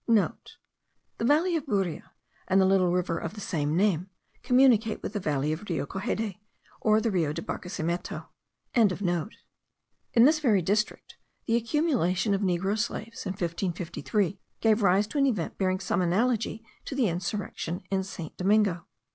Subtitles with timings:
[0.05, 0.33] (* The
[1.19, 2.09] valley of Buria,
[2.47, 4.09] and the little river of the same name,
[4.41, 6.39] communicate with the valley of the Rio Coxede,
[6.81, 8.25] or the Rio de Barquesimeto.)
[8.73, 15.27] In this very district the accumulation of negro slaves in 1553 gave rise to an
[15.27, 18.35] event bearing some analogy to the insurrection in St.
[18.37, 18.87] Domingo.